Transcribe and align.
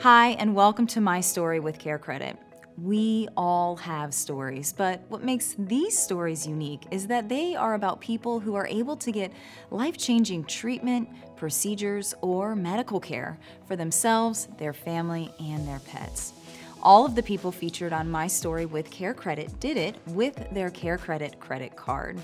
Hi, 0.00 0.30
and 0.32 0.54
welcome 0.54 0.86
to 0.88 1.00
My 1.00 1.20
Story 1.20 1.60
with 1.60 1.78
Care 1.78 1.98
Credit. 1.98 2.36
We 2.76 3.28
all 3.36 3.76
have 3.76 4.12
stories, 4.12 4.72
but 4.72 5.00
what 5.08 5.22
makes 5.22 5.54
these 5.58 5.98
stories 5.98 6.46
unique 6.46 6.82
is 6.90 7.06
that 7.06 7.28
they 7.28 7.54
are 7.54 7.74
about 7.74 8.00
people 8.00 8.40
who 8.40 8.54
are 8.54 8.66
able 8.66 8.96
to 8.96 9.12
get 9.12 9.32
life 9.70 9.96
changing 9.96 10.44
treatment, 10.44 11.08
procedures, 11.36 12.12
or 12.20 12.54
medical 12.56 13.00
care 13.00 13.38
for 13.66 13.76
themselves, 13.76 14.48
their 14.58 14.72
family, 14.72 15.32
and 15.40 15.66
their 15.66 15.78
pets. 15.78 16.34
All 16.84 17.06
of 17.06 17.14
the 17.14 17.22
people 17.22 17.50
featured 17.50 17.94
on 17.94 18.10
My 18.10 18.26
Story 18.26 18.66
with 18.66 18.90
Care 18.90 19.14
Credit 19.14 19.58
did 19.58 19.78
it 19.78 19.96
with 20.08 20.50
their 20.52 20.68
Care 20.68 20.98
Credit 20.98 21.40
credit 21.40 21.74
card. 21.76 22.20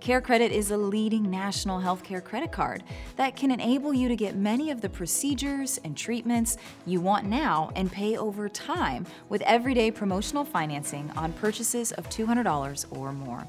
Care 0.00 0.20
Credit 0.20 0.52
is 0.52 0.70
a 0.70 0.76
leading 0.76 1.30
national 1.30 1.80
healthcare 1.80 2.22
credit 2.22 2.52
card 2.52 2.82
that 3.16 3.36
can 3.36 3.50
enable 3.50 3.94
you 3.94 4.08
to 4.08 4.16
get 4.16 4.36
many 4.36 4.70
of 4.70 4.82
the 4.82 4.88
procedures 4.90 5.80
and 5.82 5.96
treatments 5.96 6.58
you 6.84 7.00
want 7.00 7.24
now 7.24 7.70
and 7.74 7.90
pay 7.90 8.18
over 8.18 8.50
time 8.50 9.06
with 9.30 9.40
everyday 9.42 9.90
promotional 9.90 10.44
financing 10.44 11.10
on 11.16 11.32
purchases 11.32 11.90
of 11.92 12.06
$200 12.10 12.84
or 12.90 13.12
more. 13.14 13.46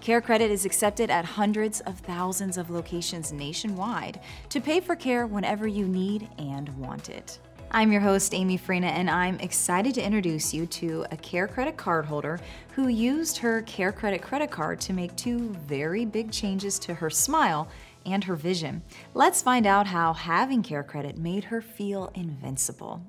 Care 0.00 0.20
Credit 0.20 0.52
is 0.52 0.64
accepted 0.64 1.10
at 1.10 1.24
hundreds 1.24 1.80
of 1.80 1.98
thousands 1.98 2.58
of 2.58 2.70
locations 2.70 3.32
nationwide 3.32 4.20
to 4.50 4.60
pay 4.60 4.78
for 4.78 4.94
care 4.94 5.26
whenever 5.26 5.66
you 5.66 5.88
need 5.88 6.28
and 6.38 6.68
want 6.78 7.08
it. 7.08 7.40
I'm 7.76 7.92
your 7.92 8.00
host, 8.00 8.32
Amy 8.32 8.56
Frena, 8.56 8.86
and 8.86 9.10
I'm 9.10 9.38
excited 9.38 9.92
to 9.96 10.02
introduce 10.02 10.54
you 10.54 10.64
to 10.64 11.04
a 11.10 11.16
Care 11.18 11.46
Credit 11.46 11.76
card 11.76 12.06
holder 12.06 12.40
who 12.74 12.88
used 12.88 13.36
her 13.36 13.60
Care 13.60 13.92
Credit 13.92 14.22
credit 14.22 14.50
card 14.50 14.80
to 14.80 14.94
make 14.94 15.14
two 15.14 15.50
very 15.66 16.06
big 16.06 16.32
changes 16.32 16.78
to 16.78 16.94
her 16.94 17.10
smile 17.10 17.68
and 18.06 18.24
her 18.24 18.34
vision. 18.34 18.82
Let's 19.12 19.42
find 19.42 19.66
out 19.66 19.86
how 19.86 20.14
having 20.14 20.62
Care 20.62 20.84
Credit 20.84 21.18
made 21.18 21.44
her 21.44 21.60
feel 21.60 22.10
invincible. 22.14 23.02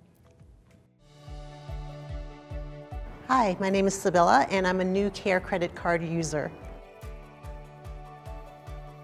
Hi, 3.30 3.56
my 3.62 3.70
name 3.70 3.88
is 3.88 3.94
Sibylla, 3.94 4.48
and 4.50 4.68
I'm 4.68 4.82
a 4.82 4.84
new 4.84 5.10
Care 5.12 5.40
Credit 5.40 5.74
card 5.76 6.04
user. 6.04 6.52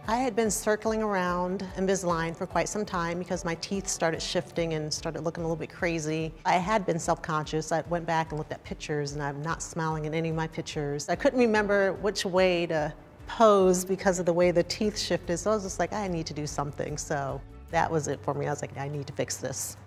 I 0.06 0.18
had 0.18 0.36
been 0.36 0.52
circling 0.52 1.02
around 1.02 1.66
Invisalign 1.78 2.36
for 2.36 2.46
quite 2.46 2.68
some 2.68 2.84
time 2.84 3.20
because 3.20 3.46
my 3.46 3.56
teeth 3.56 3.88
started 3.88 4.22
shifting 4.22 4.74
and 4.74 4.94
started 4.94 5.22
looking 5.22 5.46
a 5.46 5.48
little 5.48 5.56
bit 5.56 5.70
crazy. 5.70 6.34
I 6.46 6.58
had 6.58 6.86
been 6.86 7.00
self-conscious. 7.00 7.72
I 7.72 7.84
went 7.88 8.06
back 8.06 8.32
and 8.32 8.38
looked 8.38 8.52
at 8.52 8.62
pictures 8.66 9.14
and 9.14 9.24
I'm 9.24 9.42
not 9.42 9.64
smiling 9.64 10.04
in 10.04 10.14
any 10.14 10.28
of 10.28 10.36
my 10.36 10.48
pictures. 10.48 11.08
I 11.08 11.16
couldn't 11.16 11.40
remember 11.40 11.94
which 11.94 12.26
way 12.26 12.66
to 12.66 12.94
pose 13.28 13.86
because 13.86 14.20
of 14.20 14.26
the 14.26 14.34
way 14.34 14.52
the 14.52 14.64
teeth 14.64 15.00
shifted. 15.00 15.38
So 15.38 15.52
I 15.52 15.54
was 15.54 15.64
just 15.64 15.80
like, 15.80 15.94
I 15.94 16.10
need 16.10 16.26
to 16.28 16.34
do 16.34 16.46
something. 16.48 16.98
So 16.98 17.40
that 17.72 17.90
was 17.90 18.10
it 18.10 18.20
for 18.24 18.34
me. 18.34 18.48
I 18.48 18.50
was 18.50 18.62
like, 18.62 18.78
I 18.78 18.90
need 18.90 19.08
to 19.08 19.14
fix 19.14 19.38
this. 19.38 19.78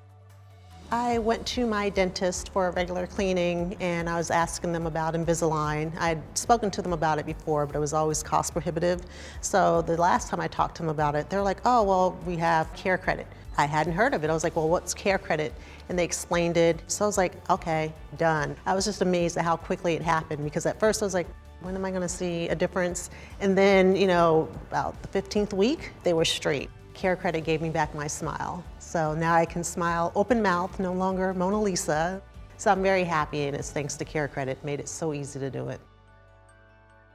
I 0.92 1.18
went 1.18 1.44
to 1.48 1.66
my 1.66 1.88
dentist 1.88 2.52
for 2.52 2.68
a 2.68 2.70
regular 2.70 3.08
cleaning 3.08 3.76
and 3.80 4.08
I 4.08 4.16
was 4.16 4.30
asking 4.30 4.70
them 4.72 4.86
about 4.86 5.14
Invisalign. 5.14 5.92
I'd 5.98 6.22
spoken 6.38 6.70
to 6.70 6.80
them 6.80 6.92
about 6.92 7.18
it 7.18 7.26
before, 7.26 7.66
but 7.66 7.74
it 7.74 7.80
was 7.80 7.92
always 7.92 8.22
cost 8.22 8.52
prohibitive. 8.52 9.00
So 9.40 9.82
the 9.82 9.96
last 9.96 10.28
time 10.28 10.38
I 10.38 10.46
talked 10.46 10.76
to 10.76 10.82
them 10.82 10.88
about 10.88 11.16
it, 11.16 11.28
they're 11.28 11.42
like, 11.42 11.58
oh, 11.64 11.82
well, 11.82 12.16
we 12.24 12.36
have 12.36 12.72
care 12.74 12.98
credit. 12.98 13.26
I 13.58 13.66
hadn't 13.66 13.94
heard 13.94 14.14
of 14.14 14.22
it. 14.22 14.30
I 14.30 14.32
was 14.32 14.44
like, 14.44 14.54
well, 14.54 14.68
what's 14.68 14.94
care 14.94 15.18
credit? 15.18 15.52
And 15.88 15.98
they 15.98 16.04
explained 16.04 16.56
it. 16.56 16.80
So 16.86 17.04
I 17.04 17.08
was 17.08 17.18
like, 17.18 17.32
okay, 17.50 17.92
done. 18.16 18.54
I 18.64 18.74
was 18.74 18.84
just 18.84 19.02
amazed 19.02 19.36
at 19.38 19.44
how 19.44 19.56
quickly 19.56 19.94
it 19.94 20.02
happened 20.02 20.44
because 20.44 20.66
at 20.66 20.78
first 20.78 21.02
I 21.02 21.06
was 21.06 21.14
like, 21.14 21.26
when 21.62 21.74
am 21.74 21.84
I 21.84 21.90
gonna 21.90 22.08
see 22.08 22.48
a 22.48 22.54
difference? 22.54 23.10
And 23.40 23.58
then, 23.58 23.96
you 23.96 24.06
know, 24.06 24.48
about 24.70 25.02
the 25.02 25.08
15th 25.08 25.52
week, 25.52 25.90
they 26.04 26.12
were 26.12 26.24
straight. 26.24 26.70
Care 26.94 27.16
Credit 27.16 27.44
gave 27.44 27.60
me 27.60 27.70
back 27.70 27.92
my 27.94 28.06
smile. 28.06 28.62
So 28.86 29.14
now 29.14 29.34
I 29.34 29.44
can 29.44 29.64
smile 29.64 30.12
open 30.14 30.40
mouth, 30.40 30.78
no 30.78 30.92
longer 30.92 31.34
Mona 31.34 31.60
Lisa. 31.60 32.22
So 32.56 32.70
I'm 32.70 32.84
very 32.84 33.02
happy 33.02 33.48
and 33.48 33.56
it's 33.56 33.72
thanks 33.72 33.96
to 33.96 34.04
Care 34.04 34.28
Credit, 34.28 34.64
made 34.64 34.78
it 34.78 34.88
so 34.88 35.12
easy 35.12 35.40
to 35.40 35.50
do 35.50 35.70
it. 35.70 35.80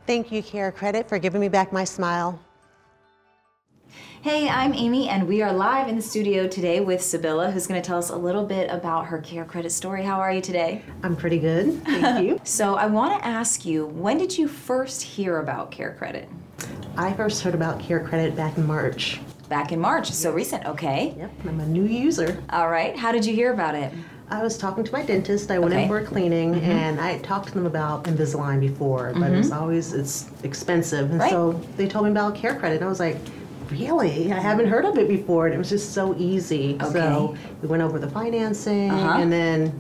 Thank 0.06 0.34
you, 0.34 0.44
Care 0.44 0.74
Credit, 0.74 1.08
for 1.08 1.18
giving 1.18 1.40
me 1.40 1.48
back 1.48 1.72
my 1.72 1.86
smile. 1.86 2.38
Hey, 4.22 4.50
I'm 4.50 4.74
Amy, 4.74 5.08
and 5.08 5.26
we 5.26 5.42
are 5.42 5.54
live 5.54 5.88
in 5.88 5.96
the 5.96 6.02
studio 6.02 6.46
today 6.46 6.82
with 6.82 7.02
Sibylla, 7.02 7.52
who's 7.52 7.68
going 7.68 7.82
to 7.82 7.88
tell 7.88 7.98
us 7.98 8.10
a 8.10 8.18
little 8.18 8.46
bit 8.46 8.70
about 8.70 9.06
her 9.06 9.20
Care 9.20 9.46
Credit 9.46 9.72
story. 9.72 10.04
How 10.04 10.20
are 10.20 10.34
you 10.34 10.42
today? 10.42 10.84
I'm 11.04 11.16
pretty 11.16 11.40
good, 11.40 11.82
thank 11.86 12.24
you. 12.28 12.42
So, 12.44 12.76
I 12.76 12.88
want 12.88 13.18
to 13.18 13.26
ask 13.26 13.66
you, 13.66 13.86
when 13.88 14.18
did 14.18 14.38
you 14.38 14.50
first 14.50 15.02
hear 15.02 15.40
about 15.40 15.72
Care 15.72 15.96
Credit? 15.98 16.28
I 16.98 17.14
first 17.14 17.42
heard 17.42 17.56
about 17.56 17.80
Care 17.80 18.06
Credit 18.06 18.36
back 18.36 18.58
in 18.58 18.68
March. 18.68 19.22
Back 19.52 19.74
in 19.74 19.82
March, 19.82 20.10
so 20.14 20.32
recent, 20.32 20.66
okay. 20.66 21.14
Yep, 21.18 21.32
I'm 21.46 21.60
a 21.60 21.66
new 21.66 21.84
user. 21.84 22.42
All 22.52 22.70
right, 22.70 22.96
how 22.96 23.12
did 23.12 23.26
you 23.26 23.36
hear 23.36 23.52
about 23.52 23.76
it? 23.76 23.92
I 24.30 24.42
was 24.42 24.58
talking 24.58 24.86
to 24.86 24.92
my 24.94 25.02
dentist. 25.04 25.52
I 25.52 25.60
went 25.60 25.74
Okay. 25.74 25.84
in 25.84 25.90
for 25.90 25.98
a 25.98 26.06
cleaning, 26.06 26.56
and 26.62 27.02
I 27.02 27.12
had 27.12 27.22
talked 27.26 27.50
to 27.50 27.54
them 27.54 27.66
about 27.66 28.06
Invisalign 28.06 28.62
before, 28.62 29.12
but 29.14 29.30
it 29.30 29.36
was 29.36 29.52
always 29.52 29.92
it's 29.92 30.30
expensive, 30.44 31.12
and 31.12 31.20
Right. 31.20 31.30
so 31.32 31.60
they 31.76 31.86
told 31.86 32.06
me 32.06 32.12
about 32.12 32.34
Care 32.34 32.56
Credit, 32.56 32.76
and 32.78 32.86
I 32.86 32.88
was 32.88 33.02
like, 33.02 33.18
"Really? 33.70 34.32
I 34.32 34.40
haven't 34.40 34.68
heard 34.68 34.86
of 34.86 34.98
it 34.98 35.10
before." 35.10 35.48
And 35.48 35.54
it 35.56 35.58
was 35.58 35.68
just 35.70 35.92
so 35.92 36.16
easy. 36.18 36.78
Okay. 36.82 36.94
So 36.94 37.36
we 37.62 37.68
went 37.68 37.84
over 37.84 38.00
the 38.00 38.10
financing, 38.10 38.90
Uh-huh. 38.90 39.20
and 39.20 39.30
then 39.34 39.74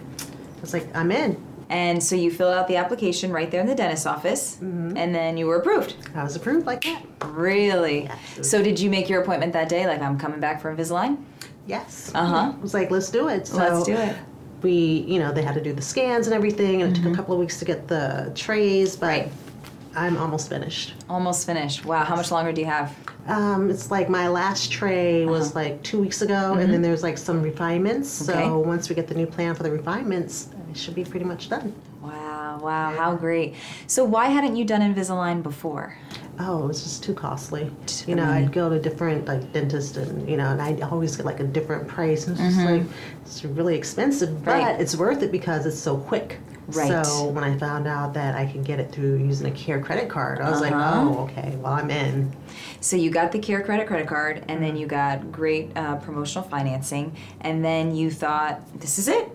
I 0.58 0.60
was 0.62 0.74
like, 0.74 0.86
"I'm 0.94 1.14
in." 1.14 1.38
And 1.72 2.04
so 2.04 2.16
you 2.18 2.30
filled 2.32 2.54
out 2.54 2.68
the 2.68 2.76
application 2.76 3.32
right 3.32 3.50
there 3.50 3.62
in 3.62 3.66
the 3.68 3.74
dentist's 3.76 4.06
office, 4.06 4.58
and 4.60 5.16
then 5.16 5.38
you 5.38 5.48
were 5.48 5.56
approved. 5.56 5.96
I 6.14 6.22
was 6.24 6.36
approved 6.36 6.66
like 6.66 6.84
that. 6.84 7.02
Really? 7.28 8.04
Yes. 8.04 8.50
So 8.50 8.62
did 8.62 8.78
you 8.78 8.90
make 8.90 9.08
your 9.08 9.22
appointment 9.22 9.54
that 9.54 9.70
day? 9.70 9.88
Like, 9.88 10.02
I'm 10.02 10.20
coming 10.20 10.42
back 10.42 10.62
for 10.62 10.76
Invisalign? 10.76 11.24
Yes. 11.68 12.12
Uh-huh. 12.14 12.54
I 12.54 12.62
was 12.62 12.74
like, 12.74 12.92
"Let's 12.92 13.10
do 13.10 13.30
it." 13.30 13.48
So 13.48 13.56
Let's 13.58 13.84
do 13.86 13.96
it. 13.96 14.18
We, 14.64 15.06
you 15.08 15.18
know, 15.20 15.32
they 15.32 15.42
had 15.44 15.56
to 15.56 15.64
do 15.64 15.72
the 15.74 15.82
scans 15.82 16.28
and 16.28 16.34
everything, 16.36 16.82
and 16.82 16.96
it 16.96 17.02
took 17.02 17.12
a 17.12 17.16
couple 17.16 17.34
of 17.34 17.40
weeks 17.40 17.58
to 17.60 17.66
get 17.66 17.88
the 17.88 18.32
trays, 18.36 18.96
but 18.98 19.08
Mm-hmm. 19.08 19.30
Right. 19.30 19.32
I'm 19.94 20.18
almost 20.18 20.48
finished. 20.48 20.94
Almost 21.10 21.46
finished. 21.46 21.84
Wow, 21.86 22.06
how 22.06 22.16
much 22.16 22.32
longer 22.32 22.54
do 22.54 22.62
you 22.62 22.68
have? 22.68 22.96
Um, 23.28 23.70
it's 23.70 23.92
like 23.92 24.10
my 24.10 24.30
last 24.30 24.72
tray 24.72 25.26
was 25.26 25.54
like 25.54 25.84
two 25.84 26.00
weeks 26.00 26.22
ago, 26.22 26.54
and 26.54 26.72
then 26.72 26.82
there's 26.82 27.04
like 27.04 27.18
some 27.18 27.42
refinements. 27.42 28.10
Uh-huh. 28.28 28.32
Mm-hmm. 28.32 28.42
Okay. 28.42 28.50
So 28.50 28.60
once 28.60 28.90
we 28.90 28.96
get 28.96 29.08
the 29.08 29.16
new 29.16 29.28
plan 29.28 29.54
for 29.56 29.64
the 29.64 29.72
refinements, 29.72 30.50
it 30.72 30.78
should 30.78 30.96
be 30.96 31.04
pretty 31.04 31.26
much 31.26 31.50
done. 31.50 31.74
Wow, 32.02 32.60
wow, 32.62 32.92
how 32.96 33.16
great. 33.16 33.56
So 33.88 34.04
why 34.04 34.28
hadn't 34.28 34.56
you 34.56 34.66
done 34.66 34.82
Invisalign 34.82 35.44
before? 35.44 35.98
Oh, 36.40 36.64
it 36.64 36.68
was 36.68 36.82
just 36.82 37.04
too 37.04 37.14
costly. 37.14 37.70
Just 37.86 38.08
You 38.08 38.16
know, 38.16 38.28
I'd 38.28 38.52
go 38.52 38.70
to 38.70 38.80
different 38.80 39.26
like 39.26 39.52
dentists, 39.54 39.98
and 39.98 40.28
you 40.28 40.38
know, 40.38 40.48
and 40.50 40.62
I'd 40.62 40.82
always 40.82 41.16
get 41.16 41.26
like 41.26 41.40
a 41.40 41.44
different 41.44 41.88
price. 41.88 42.26
And 42.28 42.40
it's 42.40 42.56
just 42.56 42.66
like 42.66 42.84
it's 43.24 43.46
really 43.46 43.76
expensive, 43.76 44.44
but 44.44 44.52
Mm-hmm. 44.52 44.66
Right. 44.66 44.82
it's 44.82 44.96
worth 44.96 45.22
it 45.22 45.32
because 45.32 45.66
it's 45.66 45.78
so 45.80 45.98
quick. 45.98 46.40
Right. 46.68 47.06
So 47.06 47.28
when 47.28 47.44
I 47.44 47.58
found 47.58 47.86
out 47.88 48.14
that 48.14 48.34
I 48.36 48.46
could 48.46 48.64
get 48.64 48.80
it 48.80 48.92
through 48.92 49.18
using 49.18 49.48
a 49.48 49.52
Care 49.52 49.82
credit 49.82 50.10
card, 50.10 50.40
I 50.40 50.50
was 50.50 50.62
like, 50.62 50.72
Uh-huh. 50.74 51.02
oh, 51.10 51.24
okay, 51.26 51.56
well 51.58 51.74
I'm 51.74 51.92
in. 51.92 52.32
So 52.80 52.96
you 52.96 53.12
got 53.12 53.32
the 53.32 53.40
Care 53.40 53.62
Credit 53.62 53.86
credit 53.88 54.08
card, 54.08 54.44
and 54.48 54.64
then 54.64 54.76
you 54.78 54.88
got 54.88 55.32
great 55.32 55.76
uh, 55.76 55.98
promotional 55.98 56.48
financing, 56.48 57.16
and 57.42 57.64
then 57.64 57.94
you 57.94 58.10
thought, 58.10 58.62
this 58.80 58.98
is 58.98 59.08
it, 59.08 59.30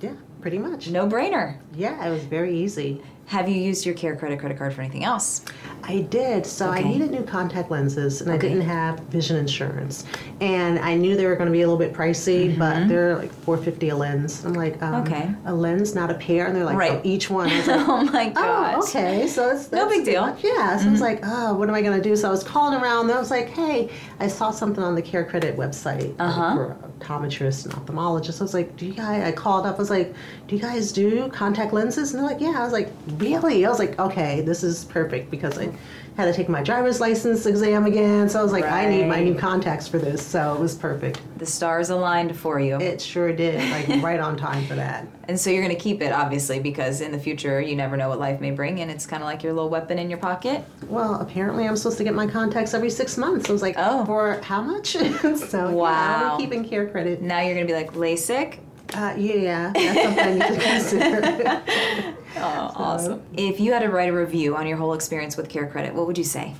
Yeah, 0.00 0.12
pretty 0.40 0.58
much. 0.58 0.88
no 0.88 1.06
brainer. 1.06 1.58
Yeah, 1.74 2.04
it 2.06 2.10
was 2.10 2.24
very 2.24 2.56
easy. 2.56 3.02
Have 3.28 3.46
you 3.46 3.56
used 3.56 3.84
your 3.84 3.94
Care 3.94 4.16
Credit 4.16 4.38
credit 4.40 4.56
card 4.56 4.72
for 4.72 4.80
anything 4.80 5.04
else? 5.04 5.42
I 5.84 5.98
did. 6.00 6.46
So 6.46 6.70
I 6.70 6.82
needed 6.82 7.10
new 7.10 7.22
contact 7.22 7.70
lenses, 7.70 8.22
and 8.22 8.30
Okay. 8.30 8.46
I 8.46 8.50
didn't 8.50 8.66
have 8.66 9.00
vision 9.00 9.36
insurance. 9.36 10.04
And 10.40 10.78
I 10.78 10.94
knew 10.94 11.14
they 11.14 11.26
were 11.26 11.34
going 11.36 11.46
to 11.46 11.52
be 11.52 11.60
a 11.60 11.68
little 11.68 11.78
bit 11.78 11.92
pricey, 11.92 12.58
but 12.58 12.88
they're 12.88 13.16
like 13.16 13.30
four 13.30 13.58
fifty 13.58 13.90
a 13.90 13.96
lens. 13.96 14.44
I'm 14.46 14.54
like, 14.54 14.82
um, 14.82 15.04
Mm-hmm. 15.04 15.12
Okay. 15.12 15.34
a 15.44 15.54
lens, 15.54 15.94
not 15.94 16.10
a 16.10 16.14
pair. 16.14 16.46
And 16.46 16.56
they're 16.56 16.64
like, 16.64 16.78
Right. 16.78 16.92
oh, 16.92 17.00
each 17.04 17.28
one. 17.28 17.48
Like, 17.68 17.68
oh 17.68 18.04
my 18.04 18.28
god. 18.30 18.76
Oh, 18.76 18.82
okay. 18.88 19.26
So 19.26 19.50
it's 19.50 19.70
No 19.70 19.88
big 19.90 20.06
deal. 20.06 20.22
Mm-hmm. 20.22 20.34
much- 20.34 20.44
Yeah. 20.44 20.78
So 20.78 20.88
I 20.88 20.90
was 20.90 21.00
like, 21.02 21.20
oh, 21.22 21.52
what 21.54 21.68
am 21.68 21.74
I 21.74 21.82
going 21.82 22.00
to 22.00 22.02
do? 22.02 22.16
So 22.16 22.28
I 22.28 22.30
was 22.30 22.42
calling 22.42 22.80
around. 22.80 23.06
And 23.10 23.12
I 23.12 23.18
was 23.20 23.30
like, 23.30 23.48
hey, 23.50 23.90
I 24.20 24.26
saw 24.28 24.50
something 24.50 24.82
on 24.82 24.94
the 24.94 25.02
Care 25.02 25.24
Credit 25.24 25.54
website 25.56 26.18
uh, 26.18 26.22
Uh-huh. 26.24 26.54
for 26.54 26.76
optometrists 26.98 27.66
and 27.66 27.74
ophthalmologists. 27.74 28.40
I 28.40 28.44
was 28.44 28.54
like, 28.54 28.74
do 28.76 28.86
you 28.86 28.94
guys? 28.94 29.22
I 29.22 29.32
called 29.32 29.66
up. 29.66 29.76
I 29.76 29.78
was 29.78 29.90
like, 29.90 30.14
do 30.46 30.56
you 30.56 30.62
guys 30.62 30.92
do 30.92 31.28
contact 31.28 31.74
lenses? 31.74 32.14
And 32.14 32.22
they're 32.22 32.30
like, 32.30 32.40
yeah. 32.40 32.54
I 32.58 32.64
was 32.64 32.72
like, 32.72 32.90
really? 33.18 33.64
I 33.66 33.68
was 33.70 33.78
like, 33.78 33.98
okay, 33.98 34.40
this 34.40 34.62
is 34.64 34.84
perfect 34.86 35.30
because 35.30 35.58
I 35.58 35.68
had 36.16 36.24
to 36.24 36.32
take 36.32 36.48
my 36.48 36.62
driver's 36.62 37.00
license 37.00 37.46
exam 37.46 37.86
again. 37.86 38.28
So 38.28 38.40
I 38.40 38.42
was 38.42 38.50
like, 38.50 38.64
I 38.64 38.88
need 38.88 39.06
my 39.06 39.22
new 39.22 39.34
contacts 39.36 39.86
for 39.86 39.98
this. 39.98 40.24
So 40.26 40.54
it 40.54 40.60
was 40.60 40.74
perfect. 40.74 41.20
The 41.38 41.46
stars 41.46 41.90
aligned 41.90 42.36
for 42.36 42.58
you. 42.58 42.80
It 42.80 43.00
sure 43.00 43.32
did. 43.32 43.60
Like 43.70 44.02
right 44.02 44.18
on 44.18 44.36
time 44.36 44.66
for 44.66 44.74
that. 44.74 45.06
and 45.28 45.38
so 45.38 45.50
you're 45.50 45.62
going 45.62 45.74
to 45.76 45.80
keep 45.80 46.02
it, 46.02 46.10
obviously, 46.12 46.58
because 46.58 47.00
in 47.00 47.12
the 47.12 47.18
future, 47.20 47.60
you 47.60 47.76
never 47.76 47.96
know 47.96 48.08
what 48.08 48.18
life 48.18 48.40
may 48.40 48.50
bring, 48.50 48.80
and 48.80 48.90
it's 48.90 49.06
kind 49.06 49.22
of 49.22 49.28
like 49.28 49.42
your 49.44 49.52
little 49.52 49.70
weapon 49.70 49.98
in 49.98 50.10
your 50.10 50.18
pocket. 50.18 50.64
Well, 50.88 51.20
apparently 51.20 51.68
I'm 51.68 51.76
supposed 51.76 51.98
to 51.98 52.04
get 52.04 52.14
my 52.14 52.26
contacts 52.26 52.74
every 52.74 52.90
six 52.90 53.16
months. 53.16 53.48
I 53.48 53.52
was 53.52 53.62
like, 53.62 53.76
Oh. 53.78 54.04
for 54.04 54.40
how 54.42 54.60
much? 54.60 54.92
so 54.96 54.98
yeah, 55.52 55.68
Wow. 55.70 56.32
I'm 56.32 56.40
keeping 56.40 56.68
care 56.68 56.88
credit. 56.88 57.22
Now 57.22 57.40
you're 57.42 57.54
going 57.54 57.66
to 57.66 57.72
be 57.72 57.78
like, 57.78 57.92
LASIK? 57.92 58.58
Uh, 58.94 59.14
yeah, 59.18 59.70
that's 59.74 60.02
something 60.02 60.18
I 60.18 60.32
need 60.32 60.60
to 60.60 60.64
consider. 60.64 62.14
Oh, 62.36 62.72
awesome. 62.74 63.22
If 63.34 63.58
you 63.58 63.72
had 63.72 63.80
to 63.80 63.88
write 63.88 64.08
a 64.08 64.12
review 64.12 64.56
on 64.56 64.66
your 64.66 64.76
whole 64.76 64.94
experience 64.94 65.36
with 65.36 65.48
Care 65.48 65.66
Credit, 65.66 65.94
what 65.94 66.06
would 66.06 66.18
you 66.18 66.24
say? 66.24 66.54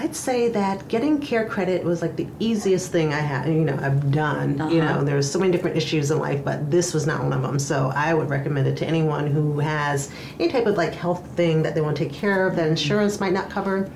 I'd 0.00 0.16
say 0.16 0.48
that 0.48 0.88
getting 0.88 1.20
care 1.20 1.46
credit 1.46 1.84
was 1.84 2.00
like 2.00 2.16
the 2.16 2.26
easiest 2.38 2.90
thing 2.90 3.12
I 3.12 3.18
had, 3.18 3.46
you 3.48 3.64
know, 3.64 3.78
I've 3.82 4.10
done. 4.10 4.58
Uh-huh. 4.58 4.70
You 4.70 4.80
know, 4.80 5.04
there's 5.04 5.30
so 5.30 5.38
many 5.38 5.52
different 5.52 5.76
issues 5.76 6.10
in 6.10 6.18
life, 6.18 6.42
but 6.42 6.70
this 6.70 6.94
was 6.94 7.06
not 7.06 7.22
one 7.22 7.34
of 7.34 7.42
them. 7.42 7.58
So 7.58 7.92
I 7.94 8.14
would 8.14 8.30
recommend 8.30 8.66
it 8.66 8.78
to 8.78 8.86
anyone 8.86 9.26
who 9.26 9.58
has 9.58 10.10
any 10.38 10.50
type 10.50 10.64
of 10.64 10.76
like 10.78 10.94
health 10.94 11.26
thing 11.36 11.62
that 11.62 11.74
they 11.74 11.82
want 11.82 11.98
to 11.98 12.04
take 12.04 12.14
care 12.14 12.46
of 12.46 12.56
that 12.56 12.66
insurance 12.66 13.20
might 13.20 13.34
not 13.34 13.50
cover. 13.50 13.90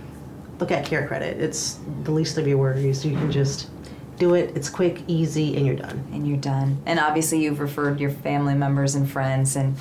Look 0.61 0.71
at 0.71 0.85
care 0.85 1.07
credit. 1.07 1.41
It's 1.41 1.79
the 2.03 2.11
least 2.11 2.37
of 2.37 2.47
your 2.47 2.59
worries. 2.59 3.05
You 3.05 3.17
can 3.17 3.33
just 3.33 3.71
do 4.19 4.35
it. 4.35 4.55
It's 4.55 4.69
quick, 4.69 5.03
easy, 5.07 5.57
and 5.57 5.65
you're 5.65 5.75
done. 5.75 6.07
And 6.13 6.29
you're 6.29 6.37
done. 6.37 6.83
And 6.85 7.01
obviously, 7.01 7.43
you've 7.43 7.61
referred 7.61 7.99
your 7.99 8.11
family 8.11 8.55
members 8.55 8.95
and 8.95 9.11
friends 9.11 9.57
and 9.57 9.75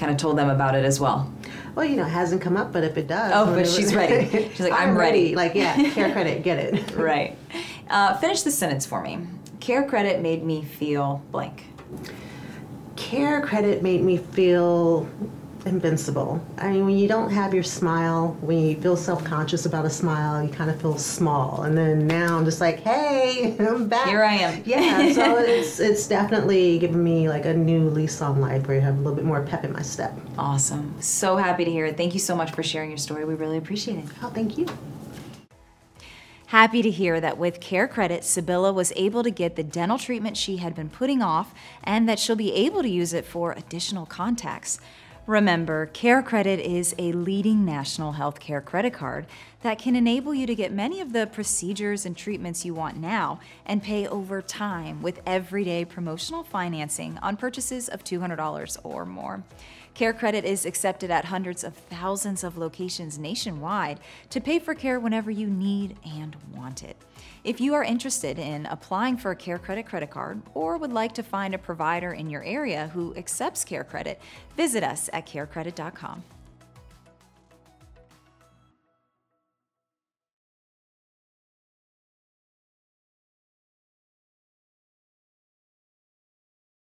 kind 0.00 0.10
of 0.10 0.16
told 0.18 0.36
them 0.36 0.50
about 0.50 0.74
it 0.74 0.84
as 0.84 0.98
well 0.98 1.30
well, 1.74 1.84
you 1.84 1.96
know, 1.96 2.04
it 2.04 2.10
hasn't 2.10 2.42
come 2.42 2.56
up, 2.56 2.72
but 2.72 2.84
if 2.84 2.96
it 2.96 3.06
does. 3.06 3.32
Oh, 3.34 3.54
but 3.54 3.66
she's 3.66 3.94
ready. 3.94 4.28
She's 4.54 4.60
like, 4.60 4.72
I'm, 4.72 4.90
I'm 4.90 4.98
ready. 4.98 5.34
ready. 5.34 5.36
Like, 5.36 5.54
yeah, 5.54 5.90
care 5.92 6.12
credit, 6.12 6.42
get 6.42 6.58
it. 6.58 6.94
right. 6.96 7.36
Uh, 7.88 8.16
finish 8.18 8.42
the 8.42 8.50
sentence 8.50 8.86
for 8.86 9.00
me. 9.00 9.18
Care 9.60 9.88
credit 9.88 10.20
made 10.20 10.44
me 10.44 10.62
feel 10.62 11.22
blank. 11.30 11.64
Care 12.96 13.40
credit 13.40 13.82
made 13.82 14.02
me 14.02 14.16
feel 14.16 15.08
invincible. 15.66 16.44
I 16.58 16.70
mean, 16.70 16.84
when 16.84 16.98
you 16.98 17.08
don't 17.08 17.30
have 17.30 17.54
your 17.54 17.62
smile, 17.62 18.36
when 18.40 18.58
you 18.58 18.80
feel 18.80 18.96
self 18.96 19.24
conscious 19.24 19.66
about 19.66 19.84
a 19.84 19.90
smile, 19.90 20.42
you 20.42 20.48
kind 20.48 20.70
of 20.70 20.80
feel 20.80 20.96
small. 20.96 21.62
And 21.62 21.76
then 21.76 22.06
now 22.06 22.38
I'm 22.38 22.44
just 22.44 22.60
like, 22.60 22.80
hey, 22.80 23.56
I'm 23.60 23.88
back. 23.88 24.08
Here 24.08 24.24
I 24.24 24.34
am. 24.34 24.62
Yeah, 24.64 25.12
so 25.12 25.38
it's 25.38 25.80
it's 25.80 26.06
definitely 26.06 26.78
given 26.78 27.02
me 27.02 27.28
like 27.28 27.44
a 27.44 27.54
new 27.54 27.88
lease 27.90 28.20
on 28.22 28.40
life 28.40 28.66
where 28.66 28.76
you 28.76 28.82
have 28.82 28.94
a 28.94 28.98
little 28.98 29.14
bit 29.14 29.24
more 29.24 29.42
pep 29.42 29.64
in 29.64 29.72
my 29.72 29.82
step. 29.82 30.12
Awesome. 30.38 30.94
So 31.00 31.36
happy 31.36 31.64
to 31.64 31.70
hear 31.70 31.86
it. 31.86 31.96
Thank 31.96 32.14
you 32.14 32.20
so 32.20 32.34
much 32.34 32.52
for 32.52 32.62
sharing 32.62 32.90
your 32.90 32.98
story. 32.98 33.24
We 33.24 33.34
really 33.34 33.56
appreciate 33.56 33.98
it. 33.98 34.04
Oh, 34.22 34.30
thank 34.30 34.58
you. 34.58 34.66
Happy 36.50 36.82
to 36.82 36.90
hear 36.90 37.20
that 37.20 37.38
with 37.38 37.60
Care 37.60 37.86
Credit, 37.86 38.24
Sibylla 38.24 38.72
was 38.72 38.92
able 38.96 39.22
to 39.22 39.30
get 39.30 39.54
the 39.54 39.62
dental 39.62 39.98
treatment 39.98 40.36
she 40.36 40.56
had 40.56 40.74
been 40.74 40.88
putting 40.88 41.22
off 41.22 41.54
and 41.84 42.08
that 42.08 42.18
she'll 42.18 42.34
be 42.34 42.52
able 42.52 42.82
to 42.82 42.88
use 42.88 43.12
it 43.12 43.24
for 43.24 43.52
additional 43.52 44.04
contacts. 44.04 44.80
Remember, 45.30 45.86
Care 45.86 46.24
Credit 46.24 46.58
is 46.58 46.92
a 46.98 47.12
leading 47.12 47.64
national 47.64 48.14
healthcare 48.14 48.64
credit 48.64 48.92
card 48.92 49.26
that 49.62 49.78
can 49.78 49.94
enable 49.94 50.34
you 50.34 50.44
to 50.44 50.56
get 50.56 50.72
many 50.72 51.00
of 51.00 51.12
the 51.12 51.28
procedures 51.28 52.04
and 52.04 52.16
treatments 52.16 52.64
you 52.64 52.74
want 52.74 52.96
now 52.96 53.38
and 53.64 53.80
pay 53.80 54.08
over 54.08 54.42
time 54.42 55.02
with 55.02 55.20
everyday 55.24 55.84
promotional 55.84 56.42
financing 56.42 57.16
on 57.22 57.36
purchases 57.36 57.88
of 57.88 58.02
$200 58.02 58.76
or 58.82 59.06
more. 59.06 59.44
Care 60.00 60.14
Credit 60.14 60.46
is 60.46 60.64
accepted 60.64 61.10
at 61.10 61.26
hundreds 61.26 61.62
of 61.62 61.74
thousands 61.74 62.42
of 62.42 62.56
locations 62.56 63.18
nationwide 63.18 64.00
to 64.30 64.40
pay 64.40 64.58
for 64.58 64.74
care 64.74 64.98
whenever 64.98 65.30
you 65.30 65.46
need 65.46 65.94
and 66.06 66.34
want 66.54 66.82
it. 66.82 66.96
If 67.44 67.60
you 67.60 67.74
are 67.74 67.84
interested 67.84 68.38
in 68.38 68.64
applying 68.64 69.18
for 69.18 69.32
a 69.32 69.36
Care 69.36 69.58
Credit 69.58 69.84
credit 69.84 70.08
card 70.08 70.40
or 70.54 70.78
would 70.78 70.90
like 70.90 71.12
to 71.16 71.22
find 71.22 71.54
a 71.54 71.58
provider 71.58 72.14
in 72.14 72.30
your 72.30 72.42
area 72.44 72.88
who 72.94 73.14
accepts 73.14 73.62
Care 73.62 73.84
Credit, 73.84 74.18
visit 74.56 74.82
us 74.82 75.10
at 75.12 75.26
carecredit.com. 75.26 76.24